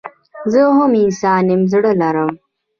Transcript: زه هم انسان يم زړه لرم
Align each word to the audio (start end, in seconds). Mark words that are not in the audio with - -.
زه 0.51 0.61
هم 0.77 0.91
انسان 1.03 1.43
يم 1.51 1.61
زړه 1.71 1.91
لرم 2.01 2.31